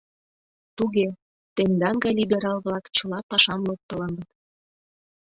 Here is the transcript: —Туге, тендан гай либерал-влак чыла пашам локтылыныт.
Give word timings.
—Туге, 0.77 1.07
тендан 1.55 1.95
гай 2.03 2.13
либерал-влак 2.19 2.85
чыла 2.95 3.19
пашам 3.29 3.61
локтылыныт. 3.67 4.29